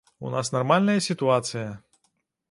У 0.27 0.29
нас 0.35 0.47
нармальная 0.55 0.95
сітуацыя. 1.07 1.67